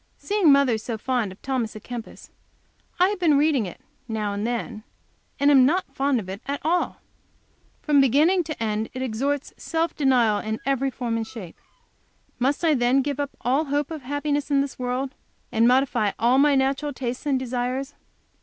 Seeing 0.17 0.51
mother 0.51 0.79
so 0.79 0.97
fond 0.97 1.31
of 1.31 1.39
Thomas 1.43 1.75
A 1.75 1.79
Kempis, 1.79 2.31
I 2.99 3.09
have 3.09 3.19
been 3.19 3.37
reading 3.37 3.67
it, 3.67 3.79
now 4.07 4.33
and 4.33 4.47
then, 4.47 4.81
and 5.39 5.51
am 5.51 5.63
not 5.63 5.93
fond 5.93 6.19
of 6.19 6.27
it 6.27 6.41
at 6.47 6.59
all. 6.63 7.01
From 7.83 8.01
beginning 8.01 8.43
to 8.45 8.63
end 8.63 8.89
it 8.95 9.03
exhorts 9.03 9.49
to 9.51 9.61
self 9.61 9.95
denial 9.95 10.39
in 10.39 10.59
every 10.65 10.89
form 10.89 11.17
and 11.17 11.27
shape. 11.27 11.55
Must 12.39 12.65
I 12.65 12.73
then 12.73 13.03
give 13.03 13.19
up 13.19 13.37
all 13.41 13.65
hope 13.65 13.91
of 13.91 14.01
happiness 14.01 14.49
in 14.49 14.61
this 14.61 14.79
world, 14.79 15.13
and 15.51 15.67
modify 15.67 16.13
all 16.17 16.39
my 16.39 16.55
natural 16.55 16.93
tastes 16.93 17.27
and 17.27 17.37
desires? 17.37 17.93